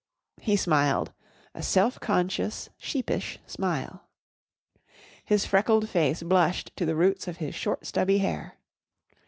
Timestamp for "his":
5.25-5.45, 7.37-7.53